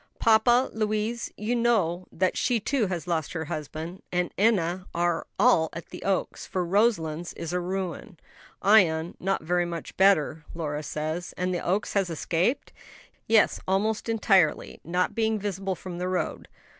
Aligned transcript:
"Papa, 0.17 0.71
Louise 0.73 1.31
you 1.37 1.55
know 1.55 2.07
that 2.11 2.35
she 2.35 2.59
too 2.59 2.87
has 2.87 3.05
lost 3.05 3.33
her 3.33 3.45
husband 3.45 4.01
and 4.11 4.33
Enna 4.35 4.87
are 4.95 5.27
all 5.37 5.69
at 5.73 5.89
the 5.89 6.01
Oaks; 6.01 6.43
for 6.47 6.65
Roselands 6.65 7.33
is 7.33 7.53
a 7.53 7.59
ruin, 7.59 8.17
Ion 8.63 9.15
not 9.19 9.43
very 9.43 9.63
much 9.63 9.95
better, 9.97 10.43
Lora 10.55 10.81
says." 10.81 11.35
"And 11.37 11.53
the 11.53 11.63
Oaks 11.63 11.93
has 11.93 12.09
escaped?" 12.09 12.73
"Yes, 13.27 13.59
almost 13.67 14.09
entirely; 14.09 14.79
not 14.83 15.13
being 15.13 15.37
visible 15.37 15.75
from 15.75 15.99
the 15.99 16.07
road. 16.07 16.47